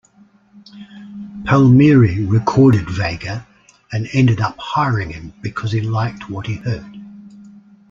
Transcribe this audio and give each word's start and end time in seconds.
Palmieri 1.45 2.25
recorded 2.25 2.89
Vega 2.89 3.45
and 3.91 4.07
ended 4.13 4.41
up 4.41 4.57
hiring 4.57 5.11
him 5.11 5.31
because 5.43 5.71
he 5.71 5.81
liked 5.81 6.27
what 6.27 6.47
he 6.47 6.55
heard. 6.55 6.97